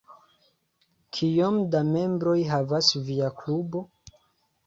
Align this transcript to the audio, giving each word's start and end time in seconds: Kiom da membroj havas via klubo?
Kiom 1.17 1.59
da 1.75 1.83
membroj 1.89 2.35
havas 2.53 2.89
via 3.11 3.31
klubo? 3.43 3.83